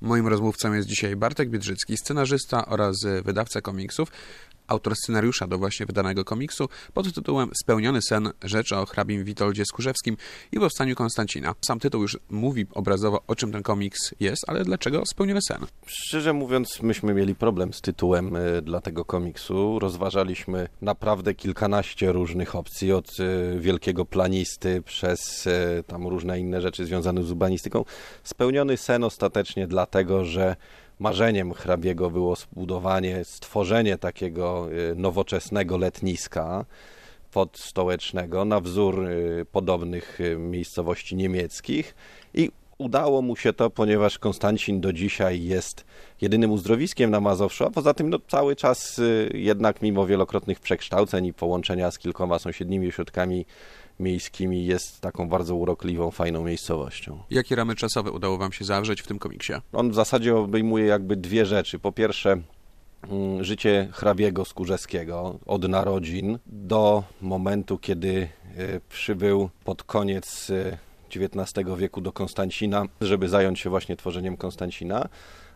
Moim 0.00 0.26
rozmówcą 0.26 0.72
jest 0.72 0.88
dzisiaj 0.88 1.16
Bartek 1.16 1.50
Biedrzycki, 1.50 1.96
scenarzysta 1.96 2.66
oraz 2.66 2.96
wydawca 3.24 3.60
komiksów, 3.60 4.08
autor 4.68 4.96
scenariusza 4.96 5.46
do 5.46 5.58
właśnie 5.58 5.86
wydanego 5.86 6.24
komiksu 6.24 6.68
pod 6.94 7.14
tytułem 7.14 7.50
Spełniony 7.62 8.02
sen, 8.02 8.30
rzecz 8.44 8.72
o 8.72 8.86
hrabim 8.86 9.24
Witoldzie 9.24 9.64
Skurzewskim 9.64 10.16
i 10.52 10.60
powstaniu 10.60 10.96
Konstancina. 10.96 11.54
Sam 11.66 11.80
tytuł 11.80 12.02
już 12.02 12.18
mówi 12.30 12.66
obrazowo, 12.74 13.22
o 13.26 13.36
czym 13.36 13.52
ten 13.52 13.62
komiks 13.62 14.14
jest, 14.20 14.44
ale 14.46 14.64
dlaczego 14.64 15.02
Spełniony 15.06 15.40
sen? 15.42 15.66
Szczerze 15.86 16.32
mówiąc, 16.32 16.82
myśmy 16.82 17.14
mieli 17.14 17.34
problem 17.34 17.72
z 17.72 17.80
tytułem 17.80 18.36
y, 18.36 18.62
dla 18.62 18.80
tego 18.80 19.04
komiksu. 19.04 19.78
Rozważaliśmy 19.78 20.68
naprawdę 20.82 21.34
kilkanaście 21.34 22.12
różnych 22.12 22.54
opcji, 22.54 22.92
od 22.92 23.20
y, 23.20 23.60
wielkiego 23.60 24.04
planisty 24.04 24.82
przez 24.82 25.46
y, 25.46 25.84
tam 25.86 26.06
różne 26.06 26.40
inne 26.40 26.60
rzeczy 26.60 26.86
związane 26.86 27.22
z 27.22 27.30
urbanistyką. 27.30 27.84
Spełniony 28.24 28.76
sen 28.76 29.04
ostatecznie 29.04 29.66
dlatego, 29.66 30.24
że 30.24 30.56
marzeniem 30.98 31.54
hrabiego 31.54 32.10
było 32.10 32.36
zbudowanie, 32.36 33.24
stworzenie 33.24 33.98
takiego 33.98 34.68
y, 34.72 34.94
nowoczesnego 34.94 35.78
letniska 35.78 36.64
podstołecznego 37.30 38.44
na 38.44 38.60
wzór 38.60 39.04
y, 39.04 39.46
podobnych 39.52 40.20
y, 40.20 40.36
miejscowości 40.38 41.16
niemieckich. 41.16 41.94
I 42.34 42.50
udało 42.78 43.22
mu 43.22 43.36
się 43.36 43.52
to, 43.52 43.70
ponieważ 43.70 44.18
Konstancin 44.18 44.80
do 44.80 44.92
dzisiaj 44.92 45.42
jest 45.42 45.84
jedynym 46.20 46.50
uzdrowiskiem 46.50 47.10
na 47.10 47.20
Mazowszu, 47.20 47.64
a 47.64 47.70
poza 47.70 47.94
tym 47.94 48.10
no, 48.10 48.18
cały 48.28 48.56
czas 48.56 49.00
jednak 49.34 49.82
mimo 49.82 50.06
wielokrotnych 50.06 50.60
przekształceń 50.60 51.26
i 51.26 51.32
połączenia 51.32 51.90
z 51.90 51.98
kilkoma 51.98 52.38
sąsiednimi 52.38 52.88
ośrodkami 52.88 53.46
miejskimi 54.00 54.66
jest 54.66 55.00
taką 55.00 55.28
bardzo 55.28 55.54
urokliwą, 55.54 56.10
fajną 56.10 56.44
miejscowością. 56.44 57.18
Jakie 57.30 57.56
ramy 57.56 57.74
czasowe 57.74 58.10
udało 58.10 58.38
Wam 58.38 58.52
się 58.52 58.64
zawrzeć 58.64 59.02
w 59.02 59.06
tym 59.06 59.18
komiksie? 59.18 59.52
On 59.72 59.90
w 59.90 59.94
zasadzie 59.94 60.36
obejmuje 60.36 60.86
jakby 60.86 61.16
dwie 61.16 61.46
rzeczy. 61.46 61.78
Po 61.78 61.92
pierwsze, 61.92 62.36
mm, 63.10 63.44
życie 63.44 63.88
hrabiego 63.92 64.44
Skórzewskiego 64.44 65.38
od 65.46 65.68
narodzin 65.68 66.38
do 66.46 67.02
momentu, 67.20 67.78
kiedy 67.78 68.28
e, 68.56 68.80
przybył 68.88 69.50
pod 69.64 69.82
koniec 69.82 70.52
XIX 71.16 71.68
e, 71.68 71.76
wieku 71.76 72.00
do 72.00 72.12
Konstancina, 72.12 72.84
żeby 73.00 73.28
zająć 73.28 73.60
się 73.60 73.70
właśnie 73.70 73.96
tworzeniem 73.96 74.36
Konstancina, 74.36 75.08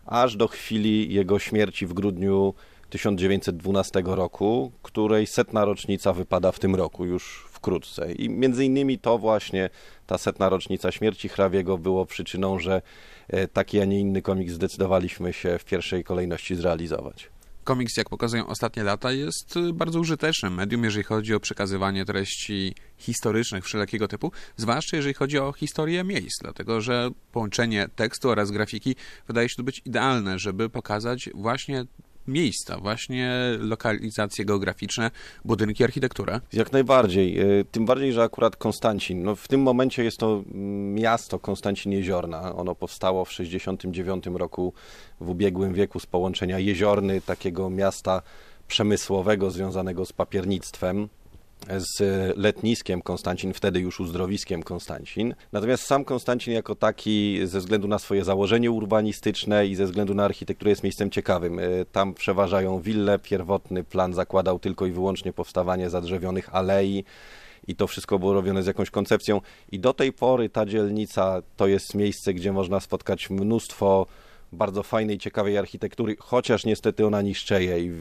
aż 0.05 0.35
do 0.35 0.47
chwili 0.47 1.13
jego 1.13 1.39
śmierci 1.39 1.87
w 1.87 1.93
grudniu 1.93 2.53
1912 2.93 4.03
roku, 4.05 4.71
której 4.81 5.27
setna 5.27 5.65
rocznica 5.65 6.13
wypada 6.13 6.51
w 6.51 6.59
tym 6.59 6.75
roku, 6.75 7.05
już 7.05 7.45
wkrótce. 7.49 8.11
I 8.11 8.29
między 8.29 8.65
innymi 8.65 8.99
to 8.99 9.17
właśnie 9.17 9.69
ta 10.07 10.17
setna 10.17 10.49
rocznica 10.49 10.91
śmierci 10.91 11.29
Hrawiego 11.29 11.77
było 11.77 12.05
przyczyną, 12.05 12.59
że 12.59 12.81
e, 13.27 13.47
taki, 13.47 13.79
a 13.79 13.85
nie 13.85 13.99
inny 13.99 14.21
komiks 14.21 14.53
zdecydowaliśmy 14.53 15.33
się 15.33 15.59
w 15.59 15.65
pierwszej 15.65 16.03
kolejności 16.03 16.55
zrealizować. 16.55 17.29
Komiks, 17.63 17.97
jak 17.97 18.09
pokazują 18.09 18.47
ostatnie 18.47 18.83
lata, 18.83 19.11
jest 19.11 19.57
e, 19.57 19.73
bardzo 19.73 19.99
użytecznym 19.99 20.53
medium, 20.53 20.83
jeżeli 20.83 21.03
chodzi 21.03 21.33
o 21.33 21.39
przekazywanie 21.39 22.05
treści 22.05 22.75
historycznych 22.97 23.65
wszelkiego 23.65 24.07
typu, 24.07 24.31
zwłaszcza 24.57 24.97
jeżeli 24.97 25.13
chodzi 25.13 25.39
o 25.39 25.53
historię 25.53 26.03
miejsc, 26.03 26.39
dlatego 26.41 26.81
że 26.81 27.09
połączenie 27.31 27.87
tekstu 27.95 28.29
oraz 28.29 28.51
grafiki 28.51 28.95
wydaje 29.27 29.49
się 29.49 29.55
tu 29.55 29.63
być 29.63 29.81
idealne, 29.85 30.39
żeby 30.39 30.69
pokazać 30.69 31.29
właśnie 31.33 31.85
miejsca, 32.27 32.77
właśnie 32.79 33.31
lokalizacje 33.59 34.45
geograficzne, 34.45 35.11
budynki, 35.45 35.83
architekturę? 35.83 36.41
Jak 36.53 36.71
najbardziej. 36.71 37.39
E, 37.39 37.45
tym 37.71 37.85
bardziej, 37.85 38.13
że 38.13 38.23
akurat 38.23 38.55
Konstancin, 38.55 39.23
no 39.23 39.35
w 39.35 39.47
tym 39.47 39.61
momencie 39.61 40.03
jest 40.03 40.17
to 40.17 40.43
miasto 40.93 41.39
Konstancin 41.39 41.91
Jeziorna. 41.91 42.55
Ono 42.55 42.75
powstało 42.75 43.25
w 43.25 43.31
69 43.31 44.25
roku 44.25 44.73
w 45.21 45.29
ubiegłym 45.29 45.73
wieku 45.73 45.99
z 45.99 46.05
połączenia 46.05 46.59
jeziorny, 46.59 47.21
takiego 47.21 47.69
miasta 47.69 48.21
przemysłowego 48.67 49.51
związanego 49.51 50.05
z 50.05 50.13
papiernictwem 50.13 51.09
z 51.69 51.99
letniskiem 52.37 53.01
Konstancin, 53.01 53.53
wtedy 53.53 53.79
już 53.79 53.99
uzdrowiskiem 53.99 54.63
Konstancin. 54.63 55.35
Natomiast 55.51 55.83
sam 55.83 56.05
Konstancin 56.05 56.53
jako 56.53 56.75
taki, 56.75 57.39
ze 57.47 57.59
względu 57.59 57.87
na 57.87 57.99
swoje 57.99 58.23
założenie 58.23 58.71
urbanistyczne 58.71 59.67
i 59.67 59.75
ze 59.75 59.85
względu 59.85 60.13
na 60.13 60.25
architekturę 60.25 60.69
jest 60.69 60.83
miejscem 60.83 61.09
ciekawym. 61.09 61.59
E, 61.59 61.63
tam 61.91 62.13
przeważają 62.13 62.81
wille, 62.81 63.19
pierwotny 63.19 63.83
plan 63.83 64.13
zakładał 64.13 64.59
tylko 64.59 64.85
i 64.85 64.91
wyłącznie 64.91 65.33
powstawanie 65.33 65.89
zadrzewionych 65.89 66.55
alei 66.55 67.03
i 67.67 67.75
to 67.75 67.87
wszystko 67.87 68.19
było 68.19 68.33
robione 68.33 68.63
z 68.63 68.67
jakąś 68.67 68.89
koncepcją 68.89 69.41
i 69.71 69.79
do 69.79 69.93
tej 69.93 70.13
pory 70.13 70.49
ta 70.49 70.65
dzielnica 70.65 71.41
to 71.57 71.67
jest 71.67 71.95
miejsce, 71.95 72.33
gdzie 72.33 72.51
można 72.51 72.79
spotkać 72.79 73.29
mnóstwo 73.29 74.05
bardzo 74.51 74.83
fajnej, 74.83 75.17
ciekawej 75.17 75.57
architektury, 75.57 76.15
chociaż 76.19 76.65
niestety 76.65 77.05
ona 77.05 77.21
niszczeje 77.21 77.79
i 77.79 77.91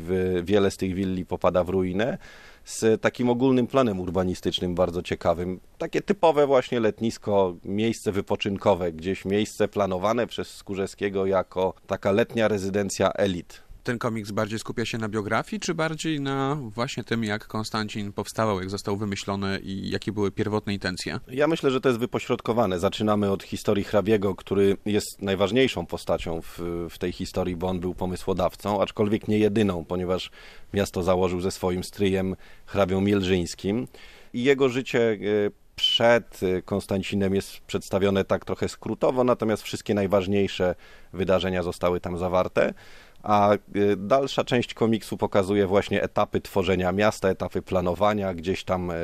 wiele 0.43 0.71
z 0.71 0.77
tych 0.77 0.95
willi 0.95 1.27
popada 1.27 1.65
w 1.65 1.69
ruinę 1.69 2.19
z 2.65 3.03
takim 3.03 3.31
ogólnym 3.31 3.67
planem 3.67 4.01
urbanistycznym 4.01 4.75
bardzo 4.75 5.03
ciekawym. 5.03 5.61
Takie 5.79 6.03
typowe 6.03 6.47
właśnie 6.47 6.81
letnisko, 6.81 7.55
miejsce 7.65 8.13
wypoczynkowe, 8.13 8.93
gdzieś 8.93 9.25
miejsce 9.25 9.69
planowane 9.69 10.27
przez 10.27 10.55
Skórzewskiego 10.55 11.27
jako 11.27 11.75
taka 11.87 12.13
letnia 12.13 12.49
rezydencja 12.49 13.13
elit 13.13 13.72
ten 13.83 13.99
komiks 13.99 14.31
bardziej 14.31 14.59
skupia 14.59 14.85
się 14.85 14.99
na 14.99 15.09
biografii, 15.09 15.61
czy 15.61 15.75
bardziej 15.75 16.21
na 16.21 16.59
właśnie 16.61 17.05
tym, 17.05 17.25
jak 17.25 17.47
Konstancin 17.47 18.13
powstawał, 18.13 18.61
jak 18.61 18.71
został 18.71 18.97
wymyślony 18.97 19.59
i 19.59 19.91
jakie 19.91 20.13
były 20.13 20.31
pierwotne 20.31 20.73
intencje? 20.73 21.21
Ja 21.29 21.47
myślę, 21.47 21.71
że 21.71 21.81
to 21.81 21.89
jest 21.89 21.99
wypośrodkowane. 22.01 22.79
Zaczynamy 22.79 23.31
od 23.31 23.43
historii 23.43 23.85
hrabiego, 23.85 24.35
który 24.35 24.77
jest 24.87 25.23
najważniejszą 25.23 25.87
postacią 25.87 26.43
w, 26.43 26.59
w 26.91 26.99
tej 26.99 27.13
historii, 27.13 27.57
bo 27.57 27.69
on 27.69 27.81
był 27.81 27.95
pomysłodawcą, 27.95 28.83
aczkolwiek 28.83 29.29
nie 29.29 29.39
jedyną, 29.39 29.85
ponieważ 29.85 30.31
miasto 30.75 31.03
założył 31.03 31.41
ze 31.41 31.51
swoim 31.51 31.85
stryjem 31.85 32.37
hrabią 32.67 33.01
Mielżyńskim 33.01 33.89
i 34.35 34.43
jego 34.43 34.69
życie 34.69 35.19
e, 35.47 35.63
przed 35.77 36.41
Konstancinem 36.65 37.35
jest 37.35 37.61
przedstawione 37.61 38.25
tak 38.25 38.45
trochę 38.45 38.69
skrótowo, 38.69 39.25
natomiast 39.25 39.63
wszystkie 39.63 39.95
najważniejsze 39.95 40.75
wydarzenia 41.13 41.63
zostały 41.63 42.01
tam 42.01 42.19
zawarte 42.19 42.75
a 43.23 43.55
y, 43.77 43.97
dalsza 43.97 44.45
część 44.45 44.75
komiksu 44.75 45.17
pokazuje 45.17 45.67
właśnie 45.67 46.03
etapy 46.03 46.41
tworzenia 46.41 46.93
miasta, 46.93 47.29
etapy 47.29 47.63
planowania, 47.63 48.35
gdzieś 48.35 48.65
tam 48.65 48.91
y, 48.91 48.95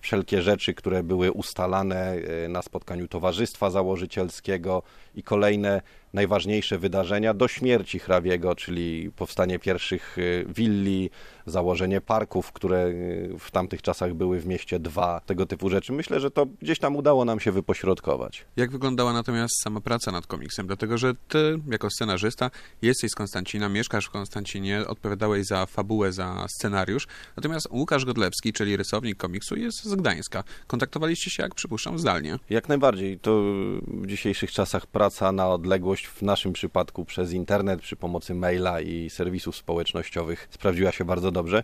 wszelkie 0.00 0.42
rzeczy, 0.42 0.74
które 0.74 1.02
były 1.02 1.32
ustalane 1.32 2.14
y, 2.14 2.48
na 2.48 2.62
spotkaniu 2.62 3.08
towarzystwa 3.08 3.70
założycielskiego 3.70 4.82
i 5.14 5.22
kolejne 5.22 5.82
najważniejsze 6.16 6.78
wydarzenia 6.78 7.34
do 7.34 7.48
śmierci 7.48 7.98
hrabiego, 7.98 8.54
czyli 8.54 9.10
powstanie 9.16 9.58
pierwszych 9.58 10.16
willi, 10.48 11.10
założenie 11.46 12.00
parków, 12.00 12.52
które 12.52 12.92
w 13.38 13.50
tamtych 13.50 13.82
czasach 13.82 14.14
były 14.14 14.40
w 14.40 14.46
mieście 14.46 14.78
dwa, 14.78 15.20
tego 15.20 15.46
typu 15.46 15.70
rzeczy. 15.70 15.92
Myślę, 15.92 16.20
że 16.20 16.30
to 16.30 16.46
gdzieś 16.62 16.78
tam 16.78 16.96
udało 16.96 17.24
nam 17.24 17.40
się 17.40 17.52
wypośrodkować. 17.52 18.44
Jak 18.56 18.70
wyglądała 18.70 19.12
natomiast 19.12 19.62
sama 19.62 19.80
praca 19.80 20.12
nad 20.12 20.26
komiksem? 20.26 20.66
Dlatego, 20.66 20.98
że 20.98 21.14
ty 21.28 21.58
jako 21.70 21.90
scenarzysta 21.90 22.50
jesteś 22.82 23.10
z 23.10 23.14
Konstancina, 23.14 23.68
mieszkasz 23.68 24.06
w 24.06 24.10
Konstancinie, 24.10 24.86
odpowiadałeś 24.86 25.46
za 25.46 25.66
fabułę, 25.66 26.12
za 26.12 26.46
scenariusz, 26.48 27.06
natomiast 27.36 27.68
Łukasz 27.70 28.04
Godlewski, 28.04 28.52
czyli 28.52 28.76
rysownik 28.76 29.16
komiksu, 29.16 29.56
jest 29.56 29.84
z 29.84 29.94
Gdańska. 29.94 30.44
Kontaktowaliście 30.66 31.30
się, 31.30 31.42
jak 31.42 31.54
przypuszczam, 31.54 31.98
zdalnie. 31.98 32.38
Jak 32.50 32.68
najbardziej. 32.68 33.18
To 33.18 33.42
w 33.86 34.06
dzisiejszych 34.06 34.52
czasach 34.52 34.86
praca 34.86 35.32
na 35.32 35.48
odległość, 35.48 36.05
w 36.06 36.22
naszym 36.22 36.52
przypadku 36.52 37.04
przez 37.04 37.32
internet, 37.32 37.80
przy 37.80 37.96
pomocy 37.96 38.34
maila 38.34 38.80
i 38.80 39.10
serwisów 39.10 39.56
społecznościowych 39.56 40.48
sprawdziła 40.50 40.92
się 40.92 41.04
bardzo 41.04 41.30
dobrze. 41.30 41.62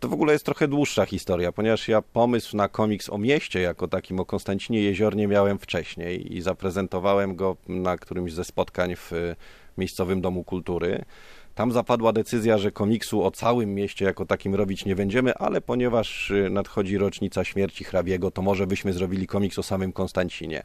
To 0.00 0.08
w 0.08 0.12
ogóle 0.12 0.32
jest 0.32 0.44
trochę 0.44 0.68
dłuższa 0.68 1.06
historia, 1.06 1.52
ponieważ 1.52 1.88
ja 1.88 2.02
pomysł 2.02 2.56
na 2.56 2.68
komiks 2.68 3.10
o 3.10 3.18
mieście 3.18 3.60
jako 3.60 3.88
takim, 3.88 4.20
o 4.20 4.24
Konstancinie 4.24 4.82
Jeziornie 4.82 5.28
miałem 5.28 5.58
wcześniej 5.58 6.36
i 6.36 6.42
zaprezentowałem 6.42 7.36
go 7.36 7.56
na 7.68 7.96
którymś 7.96 8.32
ze 8.32 8.44
spotkań 8.44 8.96
w 8.96 9.12
miejscowym 9.78 10.20
domu 10.20 10.44
kultury. 10.44 11.04
Tam 11.54 11.72
zapadła 11.72 12.12
decyzja, 12.12 12.58
że 12.58 12.70
komiksu 12.70 13.24
o 13.24 13.30
całym 13.30 13.74
mieście 13.74 14.04
jako 14.04 14.26
takim 14.26 14.54
robić 14.54 14.84
nie 14.84 14.96
będziemy, 14.96 15.34
ale 15.34 15.60
ponieważ 15.60 16.30
y, 16.30 16.50
nadchodzi 16.50 16.98
rocznica 16.98 17.44
śmierci 17.44 17.84
hrabiego, 17.84 18.30
to 18.30 18.42
może 18.42 18.66
byśmy 18.66 18.92
zrobili 18.92 19.26
komiks 19.26 19.58
o 19.58 19.62
samym 19.62 19.92
Konstancinie. 19.92 20.62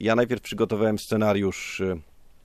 Ja 0.00 0.14
najpierw 0.14 0.42
przygotowałem 0.42 0.98
scenariusz 0.98 1.80
y, 1.80 2.00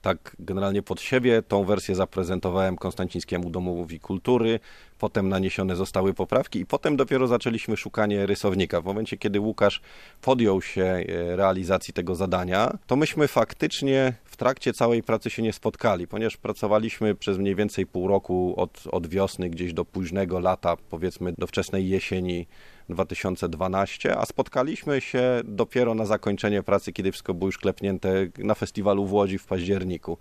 tak 0.06 0.36
generalnie 0.38 0.82
pod 0.82 1.00
siebie. 1.00 1.42
Tą 1.42 1.64
wersję 1.64 1.94
zaprezentowałem 1.94 2.76
Konstancińskiemu 2.76 3.50
Domowi 3.50 4.00
Kultury. 4.00 4.60
potem 4.98 5.28
naniesione 5.28 5.76
zostały 5.76 6.14
poprawki 6.14 6.60
i 6.60 6.66
potem 6.66 6.96
dopiero 6.96 7.26
zaczęliśmy 7.26 7.76
szukanie 7.76 8.26
rysownika. 8.26 8.80
W 8.80 8.84
momencie, 8.84 9.16
kiedy 9.16 9.40
Łukasz 9.40 9.80
podjął 10.22 10.62
się 10.62 10.82
e, 10.82 11.36
realizacji 11.36 11.94
tego 11.94 12.14
zadania, 12.14 12.78
to 12.86 12.96
myśmy 12.96 13.28
faktycznie 13.28 14.12
w 14.36 14.38
trakcie 14.38 14.72
całej 14.72 15.02
pracy 15.02 15.30
się 15.30 15.42
nie 15.42 15.52
spotkali, 15.52 16.08
ponieważ 16.08 16.36
pracowaliśmy 16.36 17.14
przez 17.14 17.38
mniej 17.38 17.54
więcej 17.54 17.86
pół 17.86 18.08
roku 18.08 18.54
od, 18.56 18.84
od 18.92 19.06
wiosny 19.06 19.50
gdzieś 19.50 19.72
do 19.72 19.84
późnego 19.84 20.40
lata, 20.40 20.76
powiedzmy 20.90 21.34
do 21.38 21.46
wczesnej 21.46 21.88
jesieni 21.88 22.46
2012, 22.88 24.16
a 24.18 24.26
spotkaliśmy 24.26 25.00
się 25.00 25.40
dopiero 25.44 25.94
na 25.94 26.06
zakończenie 26.06 26.62
pracy, 26.62 26.92
kiedy 26.92 27.12
wszystko 27.12 27.34
było 27.34 27.48
już 27.48 27.58
klepnięte 27.58 28.26
na 28.38 28.54
festiwalu 28.54 29.06
w 29.06 29.12
Łodzi 29.12 29.38
w 29.38 29.46
październiku. 29.46 30.18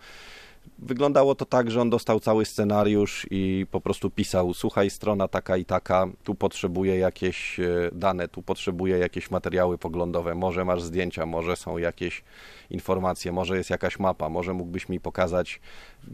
Wyglądało 0.79 1.35
to 1.35 1.45
tak, 1.45 1.71
że 1.71 1.81
on 1.81 1.89
dostał 1.89 2.19
cały 2.19 2.45
scenariusz 2.45 3.27
i 3.31 3.65
po 3.71 3.81
prostu 3.81 4.09
pisał: 4.09 4.53
Słuchaj, 4.53 4.89
strona 4.89 5.27
taka 5.27 5.57
i 5.57 5.65
taka, 5.65 6.07
tu 6.23 6.35
potrzebuję 6.35 6.97
jakieś 6.97 7.59
e, 7.59 7.89
dane, 7.93 8.27
tu 8.27 8.41
potrzebuję 8.41 8.97
jakieś 8.97 9.31
materiały 9.31 9.77
poglądowe, 9.77 10.35
może 10.35 10.65
masz 10.65 10.83
zdjęcia, 10.83 11.25
może 11.25 11.55
są 11.55 11.77
jakieś 11.77 12.23
informacje, 12.69 13.31
może 13.31 13.57
jest 13.57 13.69
jakaś 13.69 13.99
mapa, 13.99 14.29
może 14.29 14.53
mógłbyś 14.53 14.89
mi 14.89 14.99
pokazać 14.99 15.59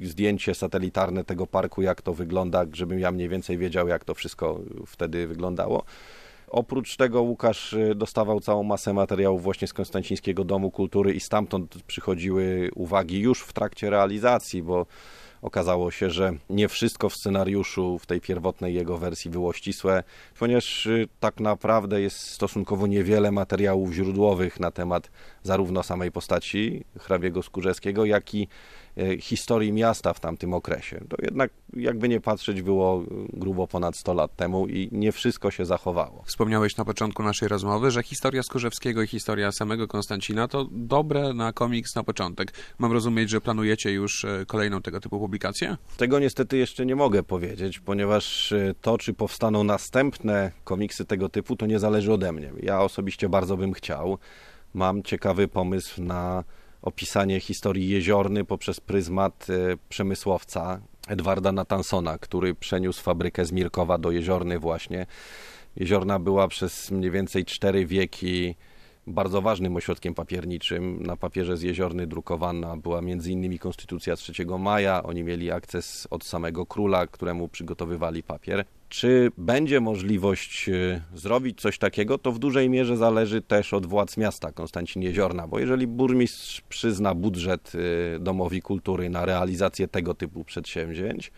zdjęcie 0.04 0.56
satelitarne 0.56 1.24
tego 1.24 1.48
parku, 1.48 1.82
jak 1.82 2.02
to 2.02 2.14
wygląda, 2.14 2.66
żebym 2.74 3.00
ja 3.00 3.12
mniej 3.12 3.30
więcej 3.30 3.58
wiedział, 3.58 3.88
jak 3.88 4.06
to 4.06 4.14
wszystko 4.14 4.60
wtedy 4.88 5.28
wyglądało. 5.28 5.84
Oprócz 6.52 6.98
tego 6.98 7.22
Łukasz 7.22 7.74
y, 7.74 7.96
dostawał 7.96 8.40
całą 8.40 8.64
masę 8.64 8.94
materiałów 8.94 9.44
właśnie 9.44 9.68
z 9.68 9.74
Konstancińskiego 9.74 10.44
Domu 10.44 10.72
Kultury 10.72 11.14
i 11.14 11.20
stamtąd 11.20 11.84
przychodziły 11.84 12.70
uwagi 12.76 13.20
już 13.20 13.42
w 13.42 13.54
trakcie 13.54 13.90
realizacji, 13.90 14.64
bo 14.64 14.86
okazało 15.42 15.92
się, 15.92 16.10
że 16.10 16.34
nie 16.50 16.68
wszystko 16.68 17.10
w 17.10 17.16
scenariuszu, 17.16 18.00
w 18.00 18.06
tej 18.06 18.22
pierwotnej 18.22 18.74
jego 18.74 18.98
wersji 18.98 19.32
było 19.32 19.54
ścisłe, 19.54 20.04
ponieważ 20.40 20.86
y, 20.86 21.08
tak 21.20 21.40
naprawdę 21.40 22.02
jest 22.02 22.20
stosunkowo 22.20 22.88
niewiele 22.88 23.32
materiałów 23.32 23.94
źródłowych 23.94 24.60
na 24.60 24.72
temat 24.72 25.12
zarówno 25.44 25.84
samej 25.84 26.12
postaci 26.12 26.84
hrabiego 27.00 27.44
Skórzewskiego, 27.44 28.06
jak 28.06 28.36
i 28.36 28.48
historii 29.20 29.74
miasta 29.74 30.14
w 30.14 30.20
tamtym 30.20 30.54
okresie. 30.54 31.02
To 31.10 31.18
jednak, 31.22 31.52
jakby 31.74 32.10
nie 32.10 32.22
patrzeć, 32.22 32.62
było 32.62 33.04
grubo 33.34 33.68
ponad 33.68 33.96
100 33.96 34.14
lat 34.14 34.36
temu 34.36 34.68
i 34.68 34.90
nie 34.92 35.12
wszystko 35.12 35.52
się 35.52 35.66
zachowało. 35.66 36.24
Wspomniałeś 36.26 36.78
na 36.78 36.86
początku 36.86 37.24
naszej 37.24 37.48
rozmowy, 37.48 37.92
że 37.92 38.04
historia 38.04 38.44
Skurzewskiego 38.44 39.02
i 39.02 39.08
historia 39.08 39.52
samego 39.52 39.88
Konstancina 39.88 40.48
to 40.48 40.68
dobre 40.72 41.34
na 41.34 41.54
komiks 41.54 41.96
na 41.96 42.04
początek. 42.04 42.54
Mam 42.80 42.92
rozumieć, 42.92 43.30
że 43.30 43.42
planujecie 43.42 43.92
już 43.92 44.26
e, 44.26 44.46
kolejną 44.48 44.82
tego 44.82 45.00
typu 45.00 45.20
publikację? 45.20 45.78
Tego 45.98 46.20
niestety 46.20 46.58
jeszcze 46.58 46.86
nie 46.86 46.96
mogę 46.96 47.24
powiedzieć, 47.24 47.80
ponieważ 47.80 48.52
e, 48.52 48.74
to, 48.82 48.98
czy 48.98 49.14
powstaną 49.14 49.64
następne 49.64 50.52
komiksy 50.64 51.06
tego 51.06 51.30
typu, 51.30 51.56
to 51.56 51.66
nie 51.66 51.80
zależy 51.80 52.14
ode 52.14 52.32
mnie. 52.32 52.52
Ja 52.64 52.82
osobiście 52.82 53.30
bardzo 53.30 53.58
bym 53.58 53.74
chciał. 53.74 54.18
Mam 54.74 55.04
ciekawy 55.04 55.48
pomysł 55.48 56.04
na 56.04 56.44
opisanie 56.82 57.40
historii 57.40 57.90
jeziorny 57.90 58.46
poprzez 58.46 58.80
pryzmat 58.80 59.48
e, 59.50 59.78
przemysłowca 59.90 60.82
Edwarda 61.08 61.52
Natansona, 61.52 62.18
który 62.18 62.56
przeniósł 62.56 63.04
fabrykę 63.04 63.46
z 63.46 63.52
Mirkowa 63.52 63.98
do 63.98 64.12
Jeziorny 64.12 64.60
właśnie. 64.60 65.06
Jeziorna 65.76 66.20
była 66.20 66.48
przez 66.48 66.92
mniej 66.92 67.12
więcej 67.12 67.46
cztery 67.46 67.86
wieki 67.86 68.56
bardzo 69.08 69.42
ważnym 69.42 69.76
ośrodkiem 69.76 70.14
papierniczym. 70.14 71.04
Na 71.04 71.18
papierze 71.18 71.58
z 71.58 71.62
Jeziorny 71.62 72.08
drukowana 72.08 72.78
była 72.78 73.00
m.in. 73.00 73.58
Konstytucja 73.58 74.16
3 74.16 74.46
maja. 74.60 75.04
Oni 75.04 75.24
mieli 75.24 75.52
akces 75.52 76.08
od 76.10 76.24
samego 76.24 76.66
króla, 76.66 77.08
któremu 77.08 77.48
przygotowywali 77.48 78.24
papier. 78.24 78.66
Czy 78.92 79.32
będzie 79.38 79.80
możliwość 79.80 80.70
e, 80.70 81.02
zrobić 81.14 81.62
coś 81.62 81.78
takiego, 81.78 82.18
to 82.18 82.32
w 82.32 82.40
dużej 82.40 82.70
mierze 82.70 82.98
zależy 82.98 83.42
też 83.42 83.74
od 83.74 83.86
władz 83.86 84.18
miasta 84.18 84.52
Konstancin 84.52 85.02
Jeziorna, 85.02 85.48
bo 85.48 85.60
jeżeli 85.60 85.88
burmistrz 85.88 86.62
przyzna 86.62 87.16
budżet 87.16 87.72
e, 88.16 88.20
Domowi 88.20 88.62
Kultury 88.62 89.10
na 89.10 89.26
realizację 89.26 89.88
tego 89.88 90.14
typu 90.14 90.44
przedsięwzięć, 90.44 91.32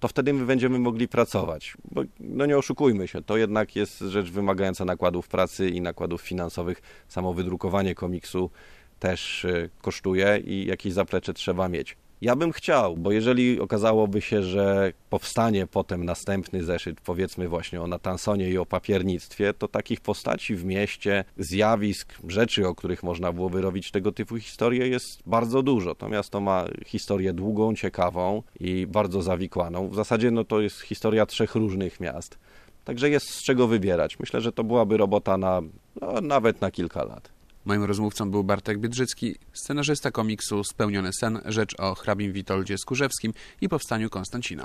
to 0.00 0.08
wtedy 0.08 0.32
my 0.32 0.46
będziemy 0.46 0.78
mogli 0.78 1.08
pracować. 1.08 1.76
Bo, 1.90 2.02
no 2.20 2.46
nie 2.46 2.58
oszukujmy 2.58 3.08
się, 3.08 3.22
to 3.22 3.36
jednak 3.36 3.76
jest 3.76 3.98
rzecz 3.98 4.30
wymagająca 4.30 4.84
nakładów 4.84 5.28
pracy 5.28 5.68
i 5.68 5.80
nakładów 5.80 6.22
finansowych. 6.22 6.82
Samo 7.08 7.34
wydrukowanie 7.34 7.94
komiksu 7.94 8.50
też 8.98 9.44
e, 9.44 9.68
kosztuje 9.82 10.42
i 10.44 10.66
jakieś 10.66 10.92
zaplecze 10.92 11.34
trzeba 11.34 11.68
mieć. 11.68 11.96
Ja 12.20 12.36
bym 12.36 12.52
chciał, 12.52 12.96
bo 12.96 13.12
jeżeli 13.12 13.60
okazałoby 13.60 14.20
się, 14.20 14.42
że 14.42 14.92
powstanie 15.10 15.66
potem 15.66 16.04
następny 16.04 16.64
zeszyt, 16.64 17.00
powiedzmy 17.00 17.48
właśnie 17.48 17.82
o 17.82 17.86
Natansonie 17.86 18.50
i 18.50 18.58
o 18.58 18.66
papiernictwie, 18.66 19.54
to 19.54 19.68
takich 19.68 20.00
postaci 20.00 20.54
w 20.54 20.64
mieście, 20.64 21.24
zjawisk, 21.38 22.14
rzeczy, 22.28 22.68
o 22.68 22.74
których 22.74 23.02
można 23.02 23.32
byłoby 23.32 23.60
robić 23.60 23.90
tego 23.90 24.12
typu 24.12 24.36
historie 24.36 24.88
jest 24.88 25.22
bardzo 25.26 25.62
dużo. 25.62 25.94
To 25.94 26.08
miasto 26.08 26.40
ma 26.40 26.64
historię 26.86 27.32
długą, 27.32 27.74
ciekawą 27.74 28.42
i 28.60 28.86
bardzo 28.86 29.22
zawikłaną. 29.22 29.88
W 29.88 29.94
zasadzie 29.94 30.30
no 30.30 30.44
to 30.44 30.60
jest 30.60 30.80
historia 30.80 31.26
trzech 31.26 31.54
różnych 31.54 32.00
miast. 32.00 32.38
Także 32.84 33.10
jest 33.10 33.30
z 33.30 33.42
czego 33.42 33.66
wybierać. 33.66 34.18
Myślę, 34.18 34.40
że 34.40 34.52
to 34.52 34.64
byłaby 34.64 34.96
robota 34.96 35.38
na 35.38 35.62
no, 36.00 36.20
nawet 36.20 36.60
na 36.60 36.70
kilka 36.70 37.04
lat. 37.04 37.35
Moim 37.66 37.84
rozmówcą 37.84 38.30
był 38.30 38.44
Bartek 38.44 38.78
Biedrzycki, 38.78 39.34
scenarzysta 39.52 40.10
komiksu 40.10 40.64
Spełniony 40.64 41.10
sen, 41.12 41.40
rzecz 41.44 41.80
o 41.80 41.94
hrabim 41.94 42.32
Witoldzie 42.32 42.78
Skórzewskim 42.78 43.32
i 43.60 43.68
powstaniu 43.68 44.10
Konstancina. 44.10 44.64